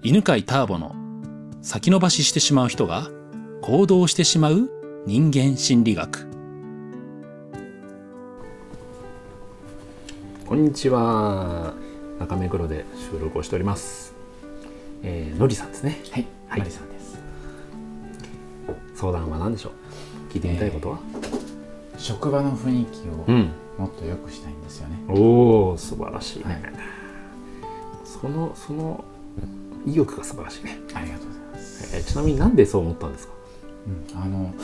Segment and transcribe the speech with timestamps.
[0.00, 0.94] 犬飼ターボの
[1.60, 3.08] 先延ばししてしまう人が
[3.62, 4.70] 行動してしまう
[5.06, 6.28] 人間心理学。
[10.46, 11.74] こんにちは。
[12.20, 14.14] 中目黒で収録をしております、
[15.02, 16.00] えー、のりさんですね。
[16.12, 16.60] はい、はい。
[16.60, 17.18] マリさんです。
[18.94, 19.70] 相談は何でしょ
[20.30, 20.32] う？
[20.32, 21.00] 聞いてみたいことは、
[21.98, 23.50] 職場の雰囲気をうん。
[23.76, 24.96] もっと良くしたいんですよね。
[25.08, 26.62] おお素晴らしいね、はい。
[28.04, 29.04] そのその
[29.86, 31.96] 意欲が素晴らしいね、ありがとうございます。
[31.96, 33.32] えーちなみになんでそう思ったんですか？
[34.14, 34.54] うん、あの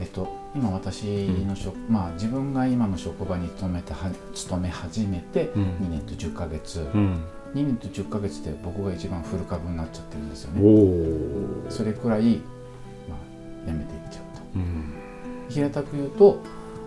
[0.00, 5.62] えっと今私の職、まあ自分が今の職場に勤めては勤め始めてうん。
[5.62, 6.84] 2年と10ヶ月、ん。
[7.54, 11.66] 2年と10ヶ月で僕が一番フル株になっちゃってるんですよおね。
[11.68, 12.40] おそれくらい
[13.08, 14.42] まあ辞めていっちゃうと。
[14.56, 14.92] うん。
[15.48, 16.40] 平たく言うと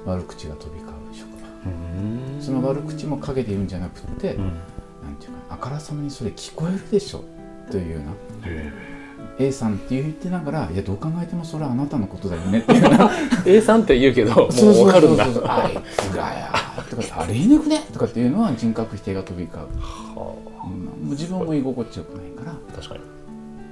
[0.06, 1.36] 悪口が飛び交う職場。
[1.66, 2.42] うん。
[2.42, 4.38] その悪口も陰で言うんじゃなくて、
[5.50, 7.24] あからさまにそれ聞こえるでしょ
[7.72, 8.12] というような。
[8.50, 8.94] へ
[9.40, 13.10] A さんって言ってながらいやどう考えてもそれはあなたのことだよねっていうな。
[13.10, 15.26] ー A さんって言うけど もう分かるんだ。
[15.26, 16.54] あいつがや。
[16.90, 17.84] とかあれ言いにくね。
[17.92, 19.66] とかっていうのは人格否定が飛び交う、
[20.20, 20.38] はも
[21.08, 23.02] う自分も居心地よくないからあ確かに。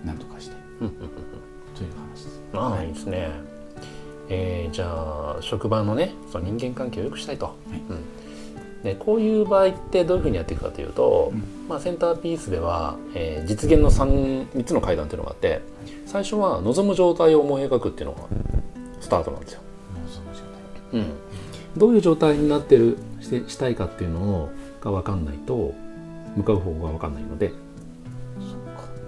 [0.05, 0.55] なんとかして。
[0.79, 0.91] という
[1.95, 2.41] 話です。
[2.53, 3.29] ああいいですね。
[4.29, 7.53] えーじゃあ職場のねその人間関係を良くしたいと、
[7.89, 7.97] うん、
[8.83, 11.67] でこういう場合ってどういうふうにやっていくかというと、うん。
[11.69, 15.61] まあ、センターピースでは、えー実現の 3, 3つの階段っていうのがあって
[16.05, 18.23] 最初は望む状態を思い描くっていうのが
[18.99, 19.61] スタートなんですよ。
[19.61, 19.67] も
[20.93, 21.05] うん、
[21.77, 24.49] どういう状態になってるしてしたいかっていうのを
[24.81, 25.73] が分かんないと
[26.35, 27.51] 向かう方法が分かんないので、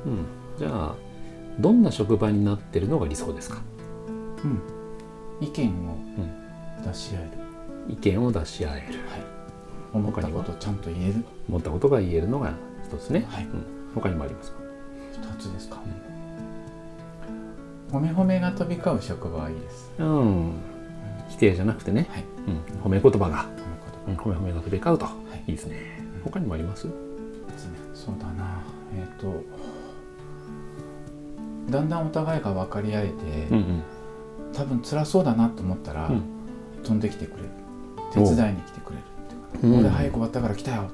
[0.05, 0.25] うん、
[0.59, 0.95] じゃあ
[1.59, 3.57] どんな職場になってるのが理想ですか？
[4.43, 4.61] うん。
[5.45, 5.97] 意見を
[6.85, 8.99] 出し合える、意見を出し合える。
[9.09, 9.42] はい
[9.93, 11.23] 思ったことをちゃんと言える。
[11.47, 13.45] 思ったことが言えるのが一つね、はい。
[13.45, 14.57] うん、他にもありますか？
[15.13, 15.81] 二つですか、
[17.91, 19.91] 褒め褒めが飛び交う職場はいいです。
[19.99, 20.53] うん。
[21.29, 22.25] 否定じゃなくてね、はい。
[22.47, 23.45] うん、褒め言葉が、
[24.05, 25.51] 褒めうん、褒め褒めが飛び交うと、い。
[25.51, 25.77] い、いですね。
[26.23, 26.87] 他にもあります？
[27.93, 28.61] そうだな。
[28.95, 29.43] えっ、と
[31.71, 33.13] だんだんお互いが分かり合えて、
[33.51, 33.83] うんうん。
[34.53, 36.23] 多分辛そうだなと思ったら、うん。
[36.83, 37.49] 飛んできてくれる。
[38.11, 39.03] 手伝いに来てくれる
[39.61, 39.79] うん。
[39.79, 40.89] 俺早く終わったから来たよ。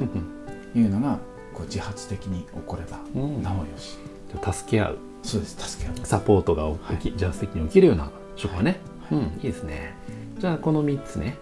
[0.00, 0.42] うん
[0.74, 1.18] いうのが
[1.52, 3.42] こう自発的に起これば、うん。
[3.42, 3.98] なおよし。
[4.52, 4.98] 助け合う。
[5.22, 6.06] そうです助け合う。
[6.06, 8.80] サポートが起き、自発的に起きるような職場ね、
[9.10, 9.18] はい。
[9.18, 9.94] うんいいですね。
[10.38, 11.36] じゃあこの3つね。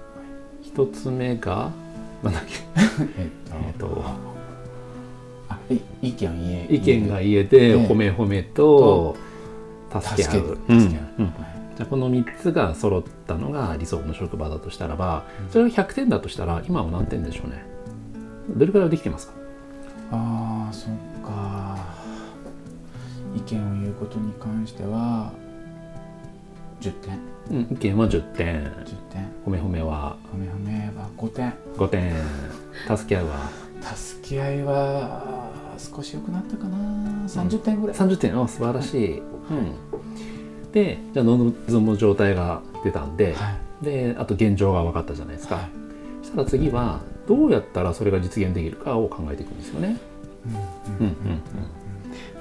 [0.62, 1.70] 一つ目が
[2.22, 2.52] なんだっけ
[3.18, 4.04] えっと,、
[6.02, 9.16] 意見を言え意見が言言えて、ええ褒め褒めと
[9.90, 10.58] 助け合う。
[10.68, 11.08] 助け合う。
[11.18, 11.26] うん。
[11.26, 17.64] はいじゃあこの3つが揃ったのが理想の職場だとしたらばそれが100点だとしたら今は何点でしょうね？
[18.54, 19.32] どれくらいできてますか？
[20.10, 21.78] ああそっか。
[23.34, 25.32] 意見を言うことに関しては
[26.82, 27.18] 10点。
[27.50, 28.64] うん意見は10点。
[28.64, 29.32] 10点。
[29.46, 30.18] 褒め褒めは？
[30.34, 31.54] 褒め褒めは5点。
[31.78, 32.12] 5点。
[32.94, 33.50] 助け合うは？
[33.96, 36.76] 助け合いは少し良くなったかな。
[37.26, 38.38] 30点ぐらい、30点。
[38.38, 39.24] あ素晴らしい、うん、
[40.72, 43.50] でじゃあ望む状態が出たんで、は
[43.82, 43.84] い。
[43.84, 45.70] であと現状が分かったじゃないですか、はい。
[46.22, 49.98] そしたら次はどうやったらそれが実現できるかを考えていくんですよね。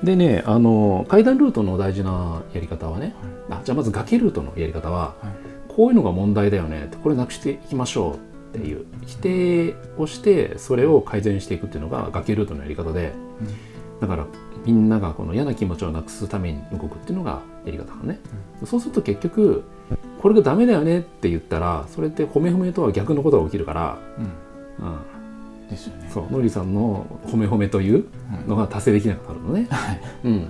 [0.03, 3.13] でねあの階段ルートの大事なやり方はね
[3.49, 5.49] あじゃあまず崖ルートのやり方ははい。
[5.79, 8.19] こういうのが問題だよねこれなくしていきましょ
[8.53, 13.13] うっていう否定をしてそれを改善していくっていうのが崖ルートのやり方で
[14.01, 14.27] だから
[14.65, 18.19] みんながこの嫌な気持ちをなくすために動くっていうのがやり方なのね、
[18.65, 19.63] そうすると結局
[20.21, 23.97] これがダメだよねって言ったらそれって褒め褒めとは逆のことが起きるから、
[24.79, 24.87] うん。
[24.87, 26.09] うん、ですよね。
[26.13, 26.31] そう。
[26.31, 28.05] のりさんの褒め褒めという
[28.47, 29.67] のが達成できなくなるのね。
[29.69, 30.01] はい。
[30.25, 30.45] うん、っ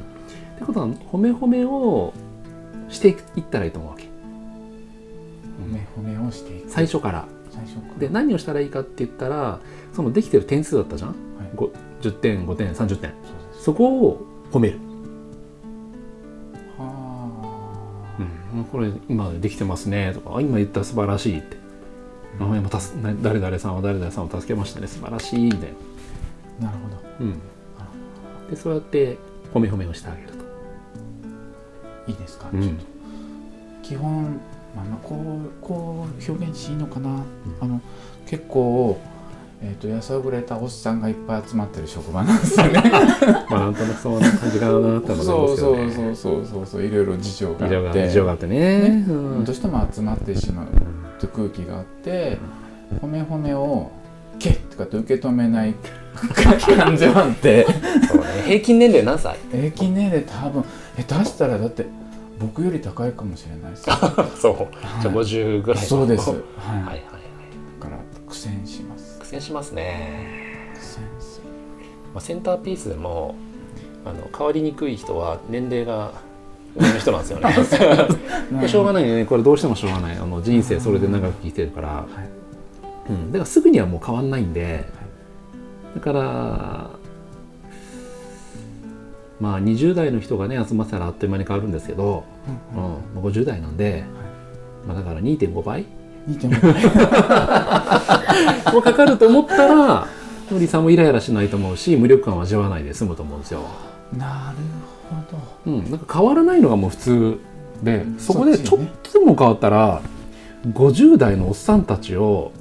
[0.60, 2.14] てことは褒め褒めを
[2.90, 4.04] していったらいいと思うわけ。
[4.04, 6.70] 褒め褒めをしていく。
[6.70, 7.28] 最初から。
[7.52, 8.00] 最初から。
[8.00, 9.60] で何をしたらいいかって言ったら
[9.94, 11.18] そのできてる点数だったじゃん、はい。
[11.56, 11.72] ご
[12.02, 13.12] 10点5点30点。
[13.54, 14.80] そこを褒める、
[18.72, 21.58] これ今できてますねとかあ今言った素晴らしいって、
[22.40, 25.60] あ今たすな誰々さんは誰々さんを助けましたね素晴らしいみたい
[26.60, 26.96] な、あなるほど。
[27.22, 27.40] うん、
[28.50, 29.18] でそうやって
[29.54, 30.40] 褒め褒めをしてあげると。
[32.08, 32.86] いいですか、うんちょっと。
[33.84, 34.24] 基本、
[34.76, 37.24] まあ、まあこうこう表現していいのかな、
[37.60, 37.82] あの
[38.26, 39.00] 結構、
[39.62, 42.82] えー、とやさぐれたおっさんがいっぱい集まってる職場なんですよね。
[43.50, 50.68] まあなんとなくそんな感じかなって思うんですけど、ね、そうそうそうそうそうそういろいろ事情があって事情があってねねうんどうしても集まってしまう
[51.20, 52.38] という空気があって
[53.02, 53.92] 褒め褒めを
[54.40, 55.74] 「け」とかって受け止めない
[56.34, 57.68] 感じはあって
[58.46, 60.64] 平均年齢何歳平均年齢多分
[60.98, 61.86] 下手したらだって
[62.40, 63.84] 僕より高いかもしれないです
[64.42, 64.68] そう
[65.02, 67.04] じゃあ50ぐらいのそうです、はいはいはいはい
[67.80, 67.98] だから
[68.28, 68.62] 苦戦
[69.42, 69.84] します苦戦
[70.82, 71.40] します。
[71.40, 71.44] ね、
[72.14, 73.36] まあ、センターピースでも
[74.06, 76.14] あの変わりにくい人は年齢が
[76.76, 78.68] 上の人なんですよね。
[78.68, 79.26] しょうがないね。
[79.26, 80.18] これどうしてもしょうがない。
[80.18, 83.12] あの人生それで長く生きてるから、はい。
[83.12, 84.86] うん、だからすぐにはもう変わんないんで、
[85.96, 86.90] だから
[89.40, 92.24] まあ20代の人がね集まったらあっという間に変わるんですけど、
[92.74, 94.04] うんもう50代なんで、
[94.88, 95.86] まあ、だから2.5倍。
[96.30, 98.19] 2.5倍
[98.72, 100.08] もうかかると思ったら
[100.52, 103.62] のりさんもイライラしないと思うし無力感を味わわないで済むと思うんですよ。
[104.18, 104.58] なる
[105.10, 105.72] ほど。
[105.72, 107.40] うん、なんか変わらないのがもう普通
[107.84, 110.02] でそこでちょっとでも変わったら
[110.74, 112.52] 50代のおっさんたちを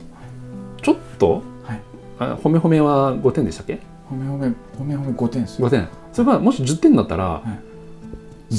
[0.82, 1.80] ちょっとはい。
[2.18, 3.80] あ褒め褒めは5点でしたっけ？
[4.10, 4.46] 褒め褒め
[4.78, 5.66] 褒め褒め5点ですよ。
[5.66, 5.88] 5点。
[6.12, 7.68] それがもし10点だったら、はい。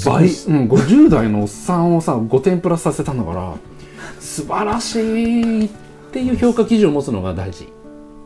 [0.06, 3.56] 倍、うん、50代のおっさんをさ5点プラスさせたんだから
[4.20, 5.89] 素晴らしいって
[6.22, 7.66] いう評価基準を持つのが大事。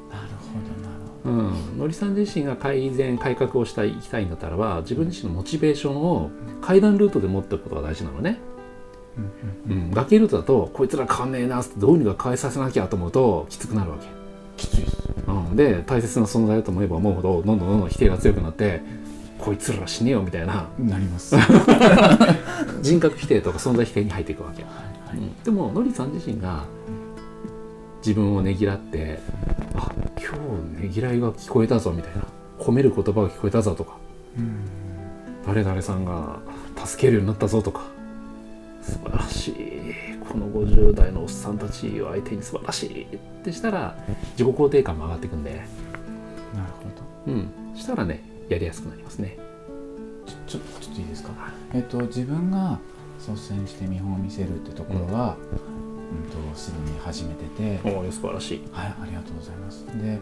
[0.09, 6.31] なるほどなるほうん、のりさん自身が改善改革をしたい行きたいんだったらば自分自身のモチベーションを
[6.61, 8.39] 階段ルートで持っておくことが大事なのね、
[9.17, 9.23] ど、
[9.71, 9.83] うんうん。
[9.85, 14.07] うん、崖ルートだとこいつら変わんねえなってどうにか変えさせなきゃと思うときつくなるわけ、
[14.57, 14.85] きつい
[15.27, 18.81] うん、で大切な存在だと思えば思うほどどんどんどんどん否定が強くなって
[19.39, 20.69] こいつら死ねよみたいな。
[20.79, 21.35] なります。
[21.35, 22.35] は
[22.81, 25.43] 人格否定とか存在否定に入っていくわけ、いうん。
[25.43, 26.65] でものりさん自身が
[28.05, 29.19] 自分をねぎらって
[29.75, 30.33] あ今
[30.77, 32.23] 日ねぎらいが聞こえたぞみたいな。
[32.59, 33.97] 褒める言葉が聞こえたぞとか。
[34.37, 34.65] うん。
[35.45, 36.39] 誰々さんが
[36.85, 37.81] 助けるようになったぞとか。
[38.81, 39.93] 素晴らしい。
[40.29, 43.03] この50代のおっさんたちを相手に素晴らしい。
[43.03, 43.97] ってしたら
[44.37, 45.51] 自己肯定感も上がっていくんで。
[45.51, 45.65] なる
[47.25, 47.33] ほど。
[47.33, 47.49] うん。
[47.75, 49.37] したらねやりやすくなりますね。
[50.47, 51.31] ちょちょちょっといいですか？
[51.73, 52.79] えっと自分が
[53.19, 55.92] 率先して見本を見せるってところは、うん、
[56.23, 57.79] とすでに始めてて。
[58.11, 58.63] 素晴らしい。
[58.71, 59.85] はいありがとうございます。
[59.85, 60.19] で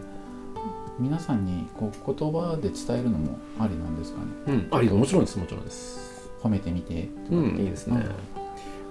[0.98, 4.26] 皆さんにこう言葉で伝えるのもありなんですかね？
[4.46, 6.30] うんありもちろんですもちろんです。
[6.42, 8.04] 褒めてみてうんいいですね。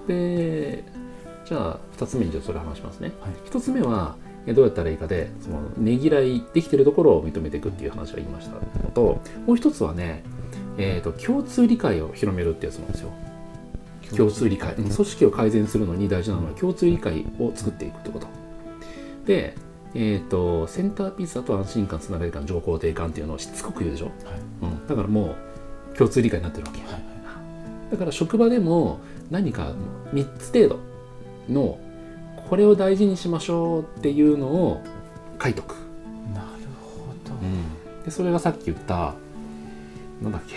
[0.07, 0.83] で
[1.45, 3.31] じゃあ2つ目にじゃあそれ話しますね、はい。
[3.49, 4.15] 1つ目は
[4.45, 10.23] えどうやったらいいかでそのねぎらいできてるところを認めていくっていう話を言いましたのともう一つはね、
[10.77, 13.11] えー、と共通理解を広めるってやつなんですよ
[14.15, 14.73] 共通理解。
[14.75, 14.89] うん。
[14.89, 18.27] 組織を改善するのに大事なのは共通理解を作っていくってこと。
[19.25, 19.55] で、
[19.93, 24.15] えー、とセンターピースだと安心感つながり感情肯定感っていうのをしつこく言うでしょ、はい。
[24.61, 25.35] うん、だからも
[25.93, 26.81] う共通理解になってるわけ。
[26.81, 26.91] はい。
[26.93, 27.11] はい
[27.91, 29.73] だから職場でも何か
[30.13, 30.79] 3つ程度
[31.49, 31.77] の
[32.49, 34.81] これを大事にしましょうっていうのを
[35.41, 35.73] 書いとく、
[36.33, 36.47] なる
[36.81, 39.13] ほど、でそれがさっき言った
[40.21, 40.55] なんだっけ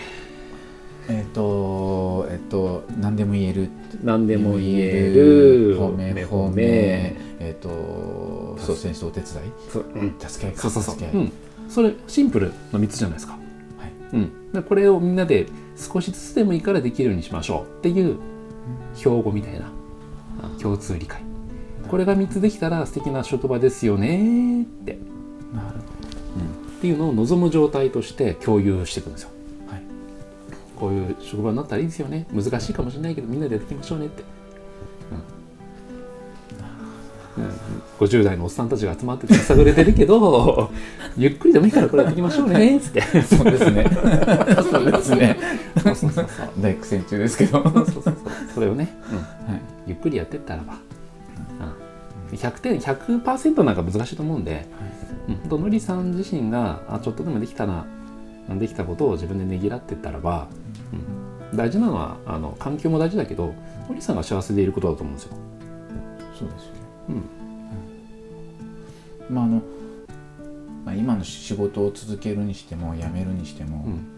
[1.09, 3.69] えっ、とえっ、と何でも言える。
[4.03, 5.77] 何でも言える。
[5.77, 7.15] 褒め褒め。
[7.39, 9.51] えっ、と率先してお手伝い？
[9.69, 11.17] そう,、うん、助け合いそうそうそう、助け。
[11.17, 11.31] 合いうん、
[11.69, 13.39] それシンプルの3つじゃないですか、は
[13.85, 13.91] い。
[14.13, 15.47] うん、でこれをみんなで
[15.77, 17.79] 少しずつでもいいからできるようにしましょう。
[17.79, 18.17] っていう
[18.95, 19.71] 標語みたいな。
[20.41, 21.21] あ共通理解。
[21.87, 24.63] これが3つできたら素敵な職場ですよね。
[24.63, 24.97] って。
[25.53, 25.75] なる
[26.77, 29.29] っていうのを望む状態として共有していくんですよ。
[30.75, 32.27] こういう職場になったらいいですよね。
[32.31, 34.23] 難しいかもしれないけどみんなでやっていきましょうねって。
[37.37, 37.43] うん。
[37.43, 37.51] うん、
[37.99, 40.71] 50代のおっさんたちが集まってて探れてるけど
[41.17, 42.77] ゆっくりでもいいからこれやっていきましょうね。
[42.77, 43.01] っつって。
[43.21, 43.85] そうですね。
[44.71, 45.37] そうですね。
[45.83, 46.27] そうそうそう
[46.59, 47.61] 大苦戦中ですけど。
[47.63, 48.13] そうそうそう
[48.53, 49.17] それをね、うん。
[49.17, 49.23] は
[49.57, 49.61] い。
[49.87, 50.75] ゆっくりやってったらば、
[52.31, 54.65] うん、100点100%なんか難しいと思うんで、
[55.27, 57.85] うん、ほんとのりさん自身があちょっとでもできたな
[58.59, 60.47] できたことを自分でねぎらってったらば、
[61.51, 63.53] うん、大事なのはあの環境も大事だけど
[63.89, 65.37] のりさんが幸せでいることだと思うんですよ。
[66.37, 66.79] そうですよね。
[69.29, 69.35] うん。
[69.35, 69.61] まああの、
[70.85, 74.11] まあ、今の仕事を続けるにしても辞めるにしても、うん。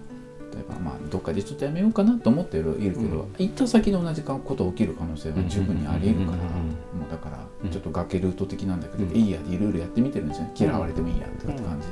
[0.52, 3.36] 例えばまあどっかでちょっと辞めようかなと思ってるいるけど、うん。
[3.38, 6.34] 行った先で同じこと起きる可能性は十分にありえるから、うん。
[6.34, 6.38] うん。
[6.38, 6.42] うん。
[6.42, 7.70] うんもうだからうん。
[7.70, 9.16] ちょっと崖ルート的なんだけど、うん。
[9.16, 10.54] いいやでいろいろやってみてるんですよね。
[10.58, 11.88] 嫌われてもいいやって感じ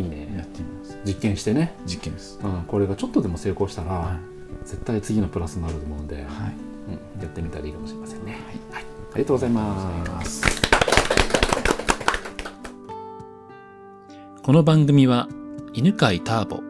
[0.00, 0.98] いいでやねってみます。
[1.04, 2.38] 実験してね、実験です。
[2.42, 4.20] うん、これがちょっとでも成功したら、は
[4.64, 6.26] 絶対次のプラスになると思うんで、い、はい、
[7.16, 8.32] うん、やってみたらいいかもしれませんね。
[8.70, 8.84] はい、
[9.14, 10.44] ありがとうございます。
[14.42, 15.28] この番組は
[15.72, 16.60] 犬飼ターボ、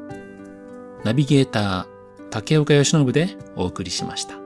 [1.04, 1.86] ナビゲーター
[2.30, 4.45] 竹岡由伸でお送りしました。